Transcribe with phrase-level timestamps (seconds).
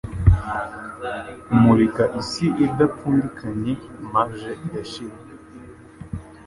[1.45, 3.73] Kumurika isi idapfundikanya
[4.11, 5.17] marge irashira